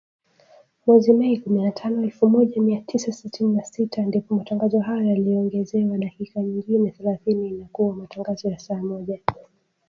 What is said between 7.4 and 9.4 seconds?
na kuwa matangazo ya saa moja